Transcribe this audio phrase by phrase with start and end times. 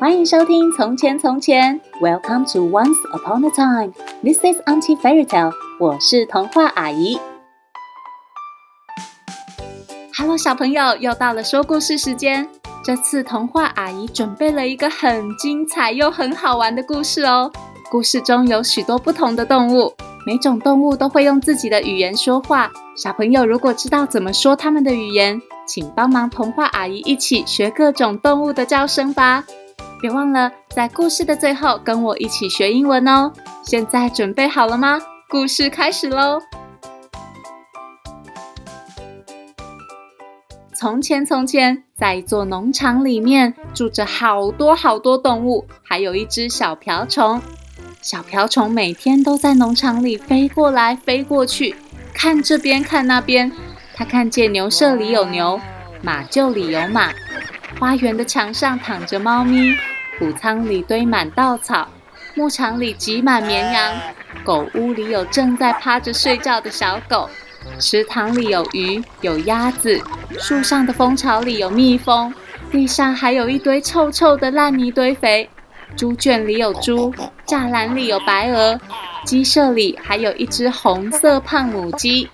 [0.00, 3.92] 欢迎收听《从前从前》，Welcome to Once Upon a Time。
[4.22, 5.52] This is Auntie Fairy Tale。
[5.80, 7.18] 我是童话阿姨。
[10.16, 12.48] Hello，小朋友，又到了说故事时间。
[12.84, 17.50] 这次童话阿姨准备了一个很精彩又很好玩的故事哦。
[17.90, 19.92] 故事中有许多不同的动物，
[20.24, 22.70] 每种动物都会用自己的语言说话。
[22.94, 29.44] 小朋友如果知道怎么说他们的语言，请帮忙童话阿姨一起学各种动物的叫声吧。
[30.00, 33.32] 别忘了在故事的最后跟我一起学英文哦！
[33.64, 35.00] 现在准备好了吗？
[35.28, 36.40] 故事开始喽！
[40.72, 47.42] 从前，从前，在一座农场里面住着好多好多动物，还有一只小瓢虫。
[48.00, 51.74] 小瓢虫每天都在农场里飞过来飞过去，
[52.14, 53.50] 看这边看那边。
[53.92, 55.60] 它看见牛舍里有牛，
[56.00, 57.12] 马厩里有马。
[57.78, 59.76] 花园的墙上躺着猫咪，
[60.18, 61.88] 谷仓里堆满稻草，
[62.34, 63.94] 牧场里挤满绵羊，
[64.44, 67.28] 狗屋里有正在趴着睡觉的小狗，
[67.78, 70.00] 池塘里有鱼有鸭子，
[70.38, 72.32] 树上的蜂巢里有蜜蜂，
[72.70, 75.48] 地上还有一堆臭臭的烂泥堆肥，
[75.96, 77.14] 猪圈里有猪，
[77.46, 78.80] 栅栏里有白鹅，
[79.24, 82.28] 鸡舍里还有一只红色胖母鸡。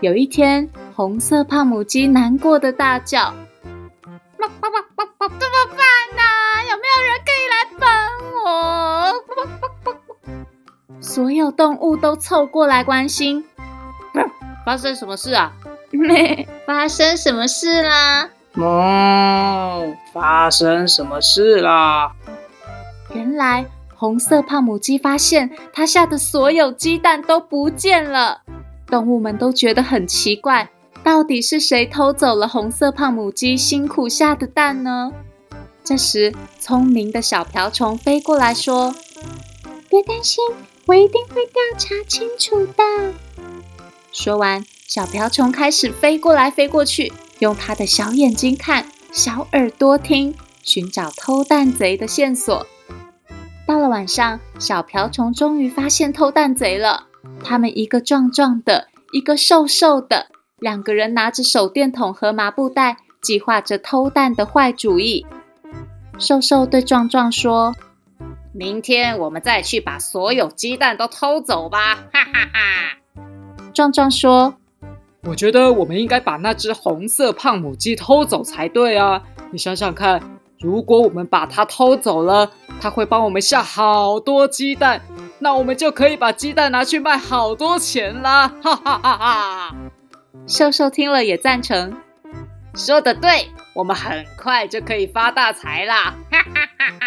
[0.00, 3.32] 有一天，红色胖母鸡难过的大叫。
[11.14, 13.44] 所有动物都凑过来关心。
[14.64, 15.52] 发生什么事啊？
[15.92, 18.30] 没发生什么事啦？
[18.54, 22.12] 哦，发生什么事啦？
[23.12, 28.40] 原来红色胖母鸡发现它下的所有鸡蛋都不见了，
[28.86, 30.70] 动物们都觉得很奇怪。
[31.04, 35.12] 到底是谁偷走了红色胖母鸡辛苦下的蛋呢？
[35.84, 38.94] 这时，聪明的小瓢虫飞过来说
[39.90, 40.42] ：“别担心，
[40.86, 42.82] 我一定会调查清楚的。”
[44.12, 52.66] 说完，小瓢虫开始飞过来飞过去，用它的小眼睛看，小耳朵听，寻找偷蛋贼的线索。
[53.66, 57.06] 到了晚上，小瓢虫终于发现偷蛋贼了。
[57.42, 60.26] 他们一个壮壮的，一个瘦瘦的。
[60.58, 65.24] 两个人拿着手电筒和麻布袋，计划着偷蛋的坏主意。
[66.18, 67.74] 瘦瘦对壮壮说
[68.52, 72.98] ：“明天我们再去把所有鸡蛋都偷走吧！”哈哈哈。
[73.72, 74.54] 壮壮说
[75.24, 79.22] ：“我觉得我们应该把那只红色胖母鸡偷走才对啊！
[79.50, 85.00] 你想想看，如果我们把它偷走了，它会帮我们下好多鸡蛋，
[85.38, 88.48] 那我们就可以把鸡蛋拿去卖好多钱啦！
[88.62, 89.74] 哈哈哈哈。”
[90.46, 91.96] 瘦瘦听了也赞成，
[92.74, 96.14] 说的对，我们很快就可以发大财啦！
[96.30, 97.06] 哈哈哈哈。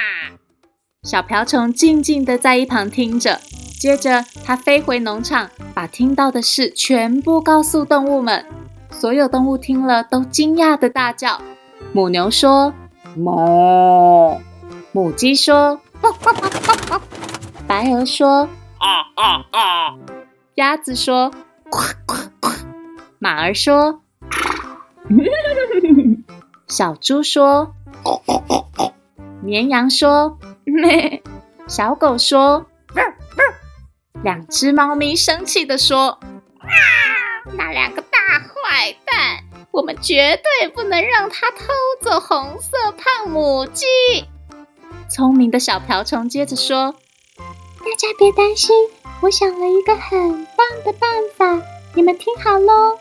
[1.05, 3.39] 小瓢虫静静地在一旁听着，
[3.79, 8.43] 接着它飞回农场，把听到的事全部告诉动物们。
[8.89, 11.39] 所有动物听了都惊讶地大叫：
[11.93, 12.73] 母牛说
[13.15, 14.41] ：“哞！”
[14.93, 15.79] 母鸡说：“！”
[17.67, 18.49] 白鹅说
[18.81, 19.95] ：“啊啊啊！”
[20.55, 21.29] 鸭子说
[21.69, 22.49] ：“呱呱呱！”
[23.19, 24.01] 马儿说
[26.67, 27.75] ：“小猪说，
[29.43, 30.39] 绵羊说，
[30.75, 31.23] 咩，
[31.67, 32.65] 小狗说，
[34.23, 36.19] 两只猫咪生气地说
[36.59, 36.67] ：‘啊，
[37.53, 41.67] 那两个大坏蛋，我们绝对不能让他偷
[42.01, 43.85] 走红色胖母鸡。’
[45.09, 46.95] 聪明的小瓢虫接着说
[47.79, 48.75] ：‘大家别担心，
[49.21, 52.99] 我想了一个很棒的办法，你们听好喽。’”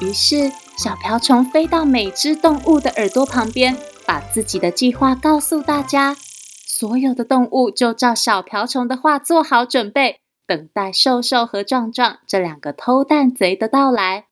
[0.00, 6.16] 于是，小瓢虫飞到每只动物的耳朵旁边，把自己的计划告诉大家。
[6.82, 14.24] 所有的动物就照小瓢虫的话做好准备，等待瘦瘦和壮壮这两个偷蛋贼的到来。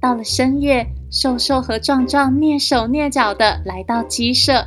[0.00, 4.66] 到了深夜，瘦瘦和壮壮蹑手蹑脚地来到鸡舍，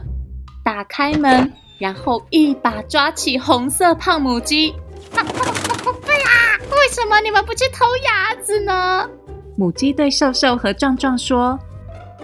[0.64, 4.72] 打开门，然后一把抓起红色胖母鸡。
[4.72, 6.40] 啊啊啊！
[6.72, 9.10] 为什么你们不去偷鸭子呢？
[9.58, 11.60] 母鸡对瘦瘦和壮壮说：“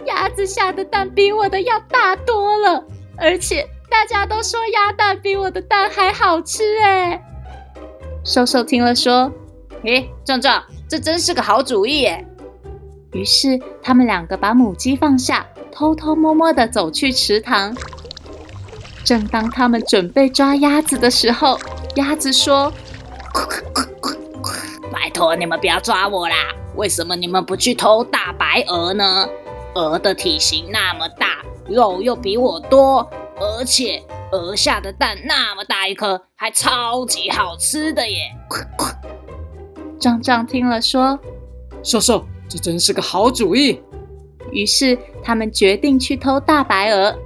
[0.08, 2.82] 鸭子下的蛋比我的要大多了，
[3.18, 7.22] 而且大家都说鸭蛋比我的蛋还好吃。”哎，
[8.24, 9.32] 瘦瘦听了说
[9.84, 12.26] ：“诶，壮壮，这真是个好主意耶！”
[13.14, 17.76] 于是他们两个把母鸡放下，偷偷摸摸的走去池塘。
[19.04, 21.60] 正当他们准备抓鸭子的时候，
[21.96, 22.72] 鸭子说
[24.94, 26.36] ：“拜托你们不要抓我啦！”
[26.76, 29.28] 为什么你们不去偷大白鹅呢？
[29.74, 33.10] 鹅的体型那么大，肉又比我多，
[33.40, 38.36] 而且鹅下的蛋那么大一颗，还超级好吃的耶！
[40.00, 41.20] 壮壮听了说
[41.84, 43.82] ：“瘦瘦，这真是个好主意。”
[44.52, 47.18] 于是他们决定去偷大白鹅。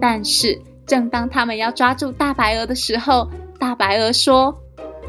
[0.00, 3.28] 但是正当他们要抓住大白鹅的时候，
[3.58, 4.54] 大白鹅说：“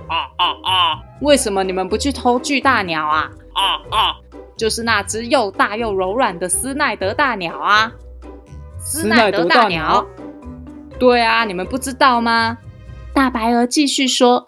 [0.08, 1.00] 啊啊啊！
[1.22, 3.30] 为什么你们不去偷巨大鸟啊？
[3.54, 4.16] 啊啊！
[4.58, 7.92] 就是那只又大又柔软的斯奈德大鸟啊！
[8.80, 10.06] 斯奈德大鸟？
[11.00, 12.57] 对啊，你们不知道吗？”
[13.13, 14.48] 大白鹅继续说。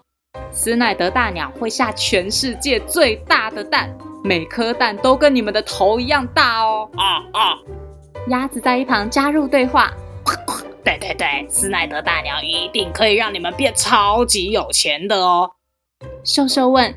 [0.50, 6.88] 斯奈德大鸟会下全世界最大的蛋，每颗蛋都跟你们的头一样大哦！
[6.94, 7.58] 啊啊！
[8.28, 9.90] 鸭子在一旁加入对话。
[10.84, 15.50] 对对对，斯奈德大鸟一定可以让你们变超级有钱的哦。
[16.24, 16.94] 瘦瘦问：“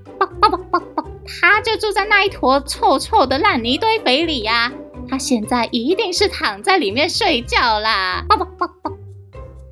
[1.23, 4.71] 啵啵，它就住在那一坨臭臭的烂泥堆肥里呀。”
[5.09, 8.25] 他现在一定是躺在里面睡觉啦！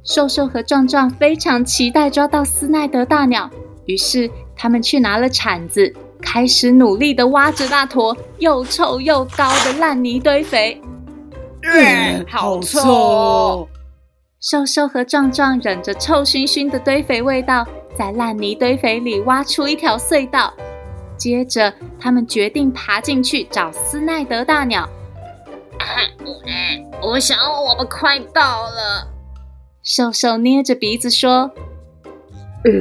[0.03, 3.49] 瘦瘦和壮壮非常期待抓到斯奈德大鸟，
[3.85, 10.79] 于是他们去拿了铲子，开始努力地挖着那坨又臭又高的烂泥堆肥。
[11.63, 13.67] 嗯，好臭！
[14.41, 17.65] 瘦瘦和壮壮忍着臭熏熏的堆肥味道，
[17.97, 20.53] 在烂泥堆肥里挖出一条隧道。
[21.21, 24.89] 接着，他们决定爬进去找斯奈德大鸟。
[26.99, 29.07] 我想我们快到了。
[29.83, 31.51] 瘦瘦捏着鼻子说
[32.65, 32.71] ：“呃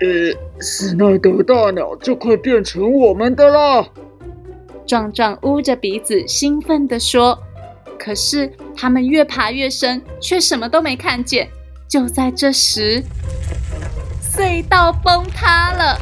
[0.00, 3.86] 呃，斯奈德大鸟就快变成我们的了。”
[4.86, 7.38] 壮壮捂着鼻子兴奋地说
[8.00, 11.50] ：“可是他们越爬越深，却什么都没看见。
[11.86, 13.02] 就在这时，
[14.22, 15.98] 隧道崩塌了，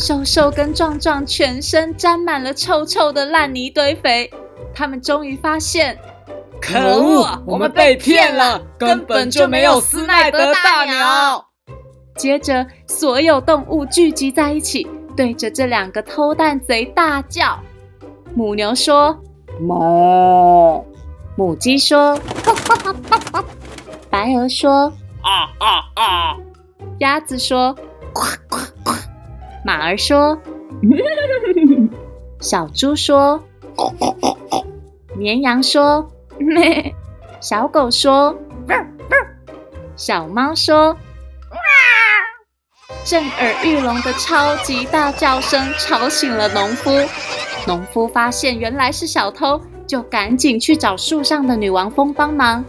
[0.00, 4.28] 瘦瘦跟壮壮全身沾满了臭臭的烂泥堆肥。”
[4.74, 5.98] 他们终于发现，
[6.60, 11.44] 可恶，我们被骗了，根本就没有斯奈德大鸟。
[12.16, 14.86] 接着，所有动物聚集在一起，
[15.16, 17.58] 对着这两个偷蛋贼大叫。
[18.34, 19.18] 母牛说
[19.60, 20.84] ：“哞。”
[21.36, 22.14] 母鸡说
[22.44, 22.94] ：“哈哈
[23.32, 23.44] 哈
[24.08, 24.92] 白鹅说
[25.22, 26.36] ：“啊啊啊！”
[27.00, 27.74] 鸭子说
[28.12, 28.64] ：“呱呱呱！”
[29.70, 30.36] 马儿说
[32.42, 33.40] ：“小猪说。”
[35.16, 36.04] 绵羊说
[36.38, 36.92] ：“咩。”
[37.40, 38.36] 小狗说
[38.66, 39.20] ：“汪汪。”
[39.94, 40.90] 小猫说
[41.54, 41.58] ：“哇！”
[43.06, 46.90] 震耳欲聋的超级大叫声吵醒了农夫。
[47.64, 52.64] 农夫发现原来是小偷，就赶紧去找树上的女王蜂帮忙。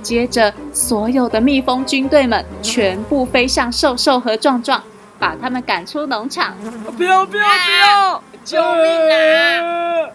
[0.00, 4.82] 接着，所有的蜜蜂军队们全部飞向瘦瘦和壮壮，
[5.20, 6.56] 把他们赶出农场。
[6.96, 8.22] 不要不要不要！
[8.42, 10.08] 救命啊！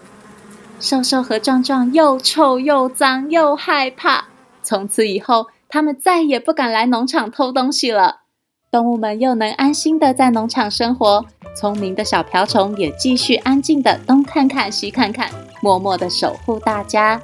[0.78, 4.24] 瘦瘦和壮壮又臭又脏又害怕，
[4.62, 8.22] 从此以后，他们再也不敢来农场偷东西了。
[8.70, 11.24] 动物们又能安心的在农场生活，
[11.56, 15.30] 聪明的小瓢虫也继续安静的东看看西看看，
[15.62, 17.22] 默默的守护大家。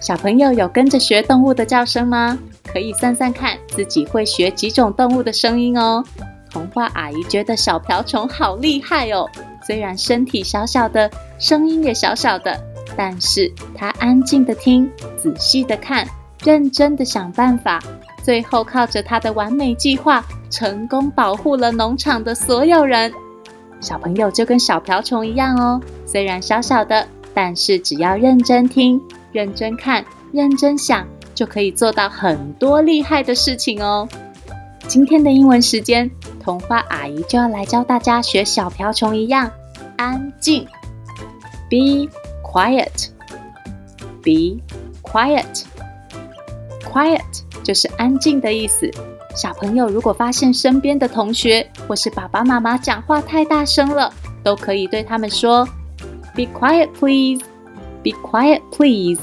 [0.00, 2.38] 小朋友有跟着学动物的叫声吗？
[2.72, 6.04] 可以算算看，自己会学几种动物的声音哦。
[6.50, 9.28] 童话阿姨觉得小瓢虫好厉害哦。
[9.66, 12.58] 虽然身体小小的，声音也小小的，
[12.96, 16.06] 但是他安静的听，仔细的看，
[16.42, 17.80] 认真的想办法，
[18.22, 23.12] 最后靠着他的完美计划，成功保护了农场的所有人。
[23.80, 31.06] 小朋友就跟小瓢虫一样哦，虽然小小的，但是只要认真听、认真看、认真想，
[31.40, 34.06] 就可以做到很多厉害的事情哦。
[34.86, 39.50] 今天的英文时间，童话阿姨就要来教大家学小瓢虫一样。
[39.96, 40.66] 安静
[41.70, 42.10] ，be
[42.44, 44.60] quiet，be
[45.02, 47.22] quiet，quiet
[47.64, 48.90] 就是安静的意思。
[49.34, 54.12] 小朋友如果发现身边的同学或是爸爸妈妈讲话太大声了，
[54.44, 55.66] 都可以对他们说
[56.36, 57.42] ：“Be quiet, please.
[58.04, 59.22] Be quiet, please.”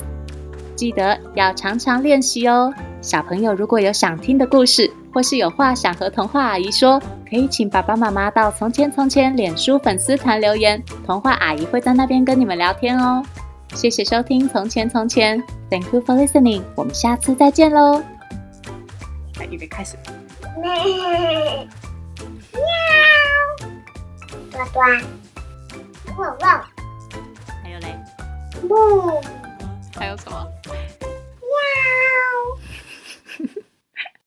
[0.78, 2.72] 记得要常常练习哦。
[3.02, 13.24] 小朋友如果有想听的故事，或是有话想和童话阿姨说，可以请爸爸妈妈到“从前从前”脸书粉丝团留言，童话阿姨会在那边跟你们聊天哦。
[13.74, 18.02] 谢谢收听《从前从前》，Thank you for listening，我们下次再见喽。
[19.40, 19.98] 来，预备开始。
[20.62, 20.70] 喵，
[24.52, 24.82] 多多，
[26.18, 26.62] 汪汪，
[27.64, 27.96] 还有嘞，
[28.68, 29.22] 不，
[29.98, 30.48] 还有什么？